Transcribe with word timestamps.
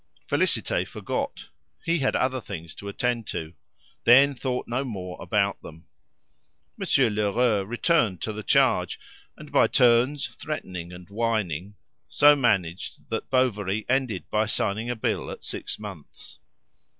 Félicité 0.27 0.87
forgot; 0.87 1.49
he 1.85 1.99
had 1.99 2.15
other 2.15 2.41
things 2.41 2.73
to 2.73 2.87
attend 2.87 3.27
to; 3.27 3.53
then 4.03 4.33
thought 4.33 4.67
no 4.67 4.83
more 4.83 5.15
about 5.21 5.61
them. 5.61 5.85
Monsieur 6.75 7.07
Lheureux 7.07 7.61
returned 7.63 8.19
to 8.19 8.33
the 8.33 8.41
charge, 8.41 8.99
and, 9.37 9.51
by 9.51 9.67
turns 9.67 10.25
threatening 10.25 10.91
and 10.91 11.07
whining, 11.11 11.75
so 12.09 12.35
managed 12.35 13.11
that 13.11 13.29
Bovary 13.29 13.85
ended 13.87 14.27
by 14.31 14.47
signing 14.47 14.89
a 14.89 14.95
bill 14.95 15.29
at 15.29 15.43
six 15.43 15.77
months. 15.77 16.39